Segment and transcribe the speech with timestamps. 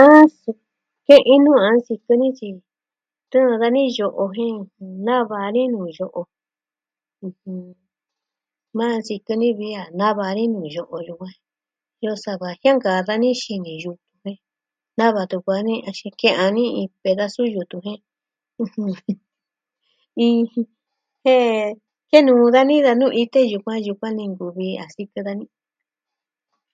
[0.00, 0.54] Ah, suu
[1.06, 2.50] ke'in nuu a nsikɨ ni tyi
[3.30, 4.56] tɨɨn dani yo'o jen
[5.06, 6.22] nava dani nuu yo'o.
[7.26, 7.58] ɨjɨn...
[8.76, 11.36] maa nsikɨ ni vi a nava dani nuu yo'o yukuan.
[12.00, 14.38] Iyo sava jiankaa dani xini yutun jen
[14.98, 18.00] nava tuku dani axin ke'en dani iin pedasu yutun jen...
[18.62, 18.90] ɨjɨn...
[21.24, 21.70] Jen...
[22.10, 25.44] kenuu dani da nuu ite yukuan, yukuan nee nkuvi a sikɨ dani.